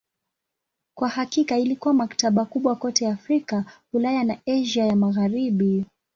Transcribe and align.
Kwa 0.97 1.09
hakika 1.09 1.57
ilikuwa 1.59 1.93
maktaba 1.93 2.45
kubwa 2.45 2.75
kote 2.75 3.07
Afrika, 3.07 3.65
Ulaya 3.93 4.23
na 4.23 4.37
Asia 4.47 4.85
ya 4.85 4.95
Magharibi. 4.95 5.85